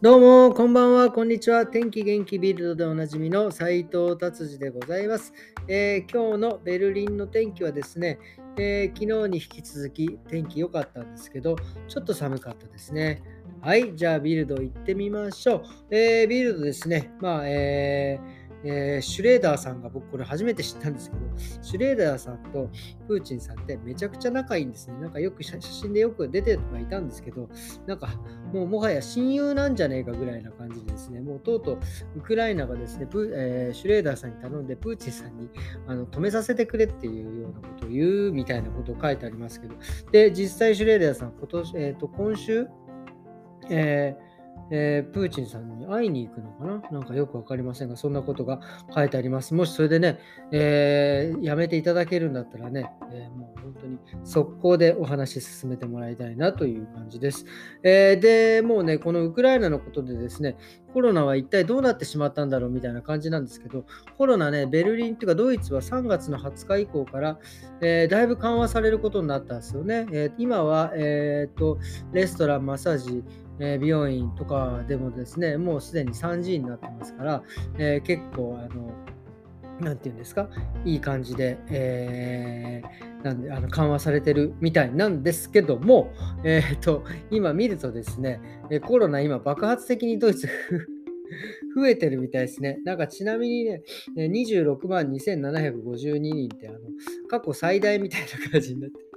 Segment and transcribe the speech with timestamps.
[0.00, 1.66] どうも、こんばんは、こんにちは。
[1.66, 5.32] 天気元気ビルドでおなじみの斉藤達治でございます、
[5.66, 8.20] えー、今日のベルリンの天気はですね、
[8.56, 11.56] えー、昨日に引き続き天気良かったんですけど、
[11.88, 13.24] ちょっと寒かったですね。
[13.60, 15.62] はい、じゃあビルド行ってみましょう。
[15.90, 21.22] えー、ビルドですね、まあ、えーえー、シュレーダーさんが僕これ初めて知ったんですけど、
[21.62, 22.70] シュレーダーさんと
[23.06, 24.98] プーチンさんってめちゃくちゃ仲いいんですね。
[25.00, 27.48] なんかよく写真でよく出てはいたんですけど、
[27.86, 28.08] なんか
[28.52, 31.78] もうもはや親友なんじゃねえかぐらいな感じでですね、もうとうとう
[32.16, 35.48] ウクライナがですね、プえー、シュレーダーさんに頼んでプーチンさんに
[35.86, 39.74] あの止めさせてくれっていうようなことを言うみたいなことを書いてありますけど、
[40.10, 42.66] で、実際シュレーダーさん今年、えー、と今週、
[43.70, 44.27] えー
[44.70, 46.98] えー、プーチンさんに会いに行くのかな？
[46.98, 48.60] なんかよくわかりませんが、そんなことが
[48.94, 49.54] 書いてあります。
[49.54, 50.18] もしそれでね、
[50.52, 57.46] えー、やめていただけるんだったらね、えー、もう本当に速攻でお話進めてもらいたいなという感じです。
[57.82, 60.56] えーで、もうね、このウクライナのことでですね、
[60.92, 63.84] コロナは一体どうなってしまったんだろうみたいな感じなんですけど、
[64.16, 67.38] コロナね、ベルリンというかドイツは3月の20日以降から、
[67.80, 70.06] えだいぶ緩和されることになったんですよね。
[70.12, 71.78] え今は、えーと
[72.12, 73.22] レストラン、マッサージ、
[73.60, 77.42] え、美容院とかでもですね、もうすでに 3G になってますから、
[77.78, 78.92] え、結構、あの、
[79.80, 80.48] なんていうんですか、
[80.84, 86.12] いい感じで、えー、なんであの緩和されてるみたいなんですけども、
[86.44, 88.40] えーと、今見るとですね、
[88.84, 90.48] コロナ今爆発的にドイツ
[91.76, 92.80] 増えてるみたいですね。
[92.84, 93.82] なんかちなみにね、
[94.16, 96.78] 26万2752人ってあの
[97.28, 99.07] 過去最大みたいな感じになって。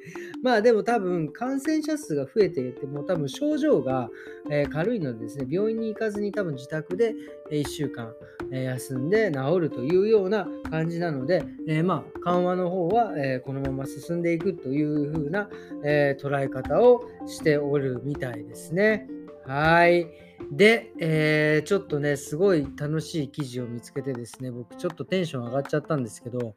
[0.44, 4.10] まあでも多分感染者数が増えていても多分症状が、
[4.50, 7.14] え軽いのでですね、病院に行かずに多分自宅で
[7.52, 8.14] 1週間、
[8.52, 15.50] え休んで治るというような感じなので、えまあ緩和の方は、えこのまま進んでいくという風な、
[15.84, 19.08] え捉え方をしておるみたいですね。
[19.46, 20.08] はい。
[20.52, 26.56] で、えー、ちょっとね、すごい楽しい記事を見つけてですね、僕ちょっとテンション上がっちゃったんですけど、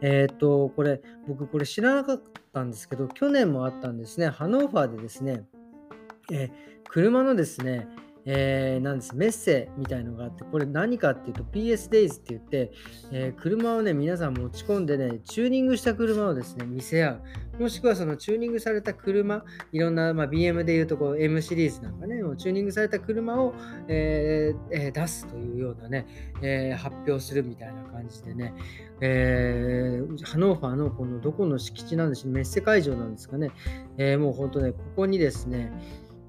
[0.00, 5.44] えっ、と、これ、僕これ知らなかったんですけど、去年もあったんですね、ハノーファーでですね、
[6.30, 6.50] えー、
[6.88, 7.88] 車のですね、
[8.28, 12.72] えー、なんですメッセみたいのがあって、これ何かっていうと PSDays って言って、
[13.12, 17.22] えー、車をね、皆さん持ち込んでね、チューニングした車をですね、見せ合う。
[17.60, 23.54] もしくはそのチューニングされた車、いろんな、まあ、BM でいうとこう M シリーズなんかね、もうチューニングされた車を、
[23.88, 26.06] えーえー、出すというようなね、
[26.42, 28.54] えー、発表するみたいな感じでね、
[29.00, 33.50] えー、ハノーファーのこのどこの敷地なんでしょう、メッセ会場なんですかね、
[33.96, 35.72] えー、もう本当ね、ここにですね、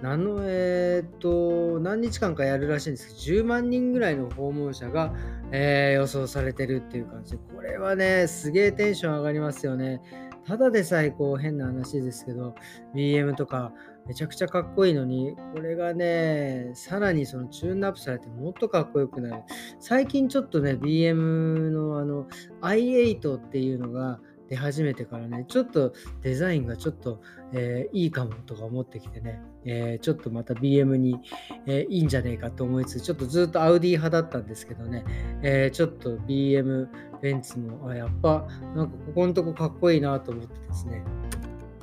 [0.01, 5.13] 何の、えー、っと、何日間かやるらしいんですけど、10万人ぐらいの訪問者が、
[5.51, 10.01] えー、予想されてるっていう感じで、これはね、すげえテンション上がりますよね。
[10.47, 12.55] ただでさえこう変な話ですけど、
[12.95, 13.73] BM とか
[14.07, 19.43] めちゃくちゃかっこいいのに、これがね、さらにそのチューンアップされてもっとかっこよくなる。
[19.81, 21.15] 最近ちょっとね、BM
[21.71, 22.27] のあの
[22.61, 27.21] i8 っていうのが、出始めてからね、ちょっとデザインがちょっと、
[27.53, 31.19] えー、いいかもとか思ってきてね、えー、ちょっとまた BM に、
[31.65, 35.03] えー、いいんじゃねえかと思いつつ、ちょっとずっとアウディ派だったんですけどね、
[35.43, 36.87] えちょっと BM、
[37.21, 41.03] ベンツも、あやっぱなんかここのとこかっこいいなと思ってですね、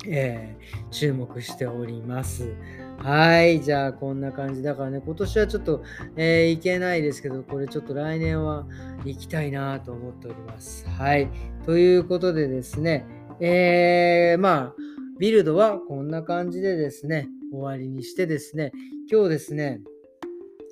[0.08, 0.56] え
[0.90, 2.54] 注目しております。
[2.98, 5.82] はい、じゃあこんな感じだからね、今年はちょっと、
[6.16, 8.66] えー、行けないですけど、これちょっと来年は
[9.04, 10.88] 行きたいなと思っております。
[10.88, 11.28] はい、
[11.66, 13.04] ということでですね、
[13.40, 14.74] えー、まあ、
[15.18, 18.72] ビルドはこんな感じでですね、終わりにしてですね、
[19.10, 19.80] 今日ですね、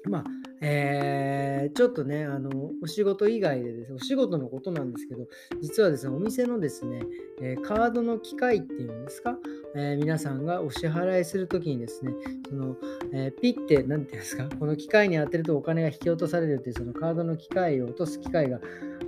[0.08, 0.24] まあ、
[0.64, 5.26] えー、ちょっとね、あの、お仕事以外でですね、お仕事のことなんですけど、
[5.60, 7.02] 実はですね、お店のですね、
[7.40, 9.36] え、カードの機械っていうんですか、
[9.74, 12.12] えー、皆さんがお支払いするときにですね、
[12.48, 12.76] その、
[13.12, 18.60] えピッて、なんていうんですか、この機械に当てるとお金が引き落とされるっていう、そのカードの機械を落とす機械が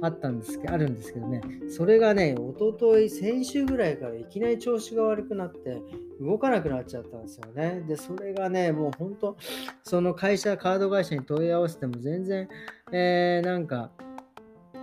[0.04, 5.80] あったんですけど、あるんですけどね、それがね、おととい、先週ぐらいからいきなり調子が悪くなって、
[6.20, 7.84] 動かなくなっちゃったんですよね。
[7.88, 9.36] で、それがね、もう本当、
[9.82, 12.48] その会社、カード会社に問い合わせても全然、
[12.92, 13.90] えー、なんか、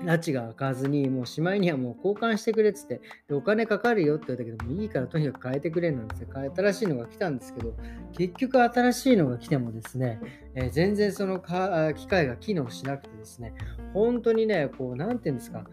[0.05, 3.01] 拉致が開かずに、もうしまいにはもう交換してくれっつって、
[3.31, 6.27] お金かかるよって言ったけど、もういいからとにかく変えてくれなんですよ。
[6.55, 7.73] 新しいのが来たんですけど、
[8.13, 10.19] 結局新しいのが来てもですね、
[10.55, 13.53] えー、全然そのか機械が機能しなくてですね、
[13.93, 15.65] 本当にね、こう、なんていうんですか、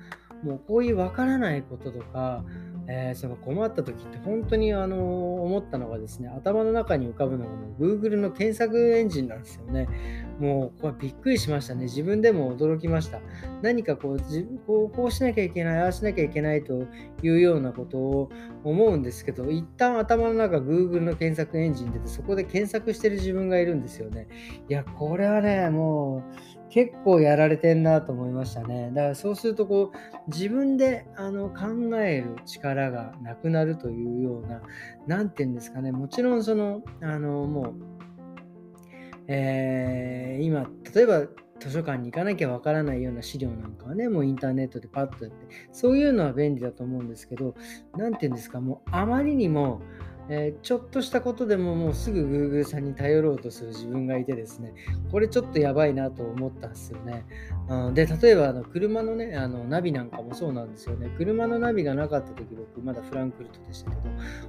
[0.43, 2.45] もうこういうわからないこととか、
[2.91, 9.89] えー、その困った時って本当にあの思ったのがですね、頭の中に浮かぶのがもう Google の検索エンジンなんですよね。
[10.39, 11.85] もうこれびっくりしましたね。
[11.85, 13.21] 自分でも驚きました。
[13.63, 16.87] 何かこう自分こうこうしなきゃいけない、ああしなきゃいけないと
[17.23, 18.31] いうようなことを
[18.65, 24.29] 思うんですけど、一旦頭の中 Google の検索エンジン出て、そこで検索してる自分がいるんですよね。
[24.69, 28.91] いや、これはね、もう結構やられてんなと思いましたね。
[28.95, 34.61] だからそうするとこう自分であの考える力がなくなるというような、
[35.07, 37.98] 何て言うんですかね、もちろんその、あのもう
[39.29, 41.27] えー、今、例えば
[41.61, 47.55] 図書館に行かなきゃわからないような資料なんかはね、もうインターネットでパッとやって、そういうのは便利だと思うんですけど、
[47.97, 49.83] 何て言うんですか、もうあまりにも、
[50.31, 54.75] えー、ちょっとしたことでももうすぐ Google さんに頼ろうとする自分がいてですね、
[55.11, 57.25] これちょっとやばいなと思ったんですよね。
[57.69, 61.11] うん、で、例えばあの車のね、あのナビなんかもそうなんですよね。
[61.17, 64.03] 車のナビがなかった時僕まだフランクフルトでしたけど、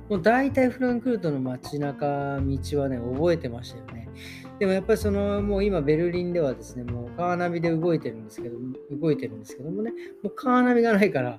[0.10, 3.99] もう大体フランクフルトの街中道はね、覚えてましたよね。
[4.60, 8.58] でもやっぱりそのもう今ベルリンではですね、もうカーナビで動いてるんですけど、
[8.92, 11.38] 動いてるんですけどもね、もうカーナビがないから、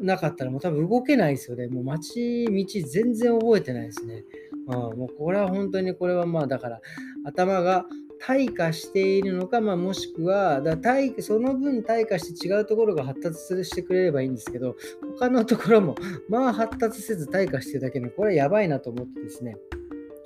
[0.00, 1.68] なかったらもう多分動けないですよね。
[1.68, 4.24] もう街、道全然覚えてないですね。
[4.68, 6.80] うん、もうこれは本当にこれはまあだから
[7.24, 7.86] 頭が
[8.20, 14.76] 退化しているのか、まあ、もしくはだ退その分退化して違うところが発達してくれればいいんですけど
[15.18, 15.94] 他のところも
[16.28, 19.56] まあ発達せず退化してるだけでこれはやばいなと思ってですね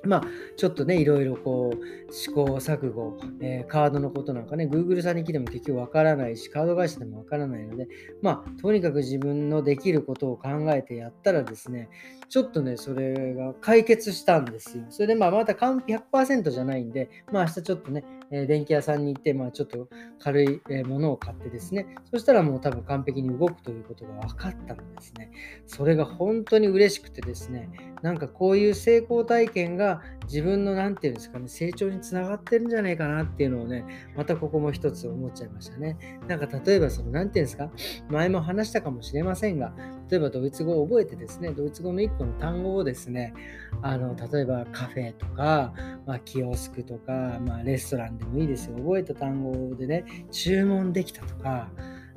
[0.05, 0.23] まあ、
[0.57, 7.87] ちょっとね、いろいろこう、試行錯誤、えー、カードのことなんかね、Google さんに来ても結局わからないし、カード会社でもわからないので、
[8.21, 11.89] まあ、とにかく自分のできることを考えてやったらですね、
[12.29, 14.85] ちょっとね、それが解決したんですよ。
[14.89, 19.87] それで、まあ、また100%じゃないんで、まあ、明日ちょっとね、え電気屋さんに行って、まあ、ちょっと
[20.19, 25.31] 軽いものを買ってですね、そしたらもう多分完璧に動くということが分かったのですね。
[25.67, 27.69] それが本当に嬉しくてですね、
[28.03, 33.85] なんかこういう成功体験が自分の何て言うんですかね、成長につながってるんじゃないかなっていうのをね、
[34.17, 35.97] またここも一つ思っちゃいましたね。
[36.27, 37.71] なんか例えばその何て言うんですか、
[38.09, 39.73] 前も話したかもしれませんが、
[40.09, 43.33] 例えばドイツ語を覚えてですね、ドイツ語の1個の単語をですね、
[43.81, 45.73] あの例えばカフェとか、
[46.05, 48.75] まあ、キオスクとか、まあ、レストランでもいいですよ。
[48.79, 51.71] 覚えた単語でね、注文できたとか、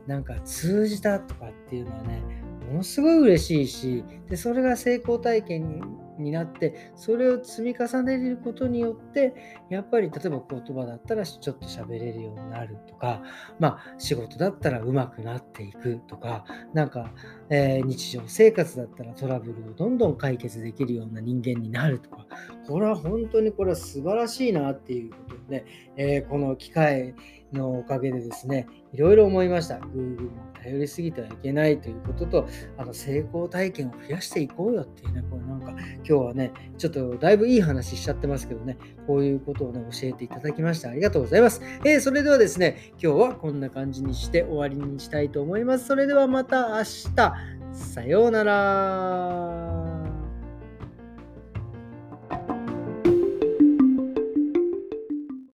[0.06, 2.22] なんか通じたとかっていうのはね、
[2.70, 5.80] ものすごい嬉しいし、でそれが成功体験
[6.18, 9.34] になってそれを積み重ねることによって
[9.70, 13.22] やっぱり例えば言葉だったらちょっと喋れるようになるとか
[13.58, 17.12] まあ仕事だったら上手くなっていくとかなんか、
[17.48, 22.26] えー、日常生活だったらトラブルをどんどん解決できるような人間になるとか
[22.66, 25.64] これは本当にこれは素晴らしいなっていうことで、ね、
[25.96, 27.14] えー、この機会
[27.52, 29.76] のおかげでですね、いろいろ思いました。
[29.76, 30.30] Google に
[30.62, 38.76] 頼りすぎてはいけないということと、あの成功体験を増やしていこうよっていうね、これなんか今日はね、ちょっとだいぶいい話しちゃってますけどね、
[39.06, 40.90] こういうことをね、教えていただきました。
[40.90, 41.60] ありがとうございます。
[41.84, 45.86] えー、それではですね、今日はこんな感じにして終わりにしたいと思います。
[45.86, 46.82] それではまた明
[47.14, 47.35] 日。
[47.76, 49.65] さようなら。